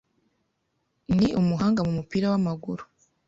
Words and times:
Ni 1.15 1.27
umuhanga 1.41 1.79
mu 1.87 1.91
mupira 1.97 2.27
w'amaguru. 2.31 2.83